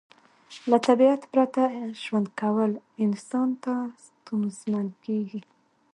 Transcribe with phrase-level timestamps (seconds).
[0.69, 1.63] له طبیعت پرته
[2.03, 2.71] ژوند کول
[3.05, 3.73] انسان ته
[4.05, 5.41] ستونزمن کیږي